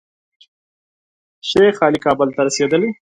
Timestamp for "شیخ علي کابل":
1.49-2.29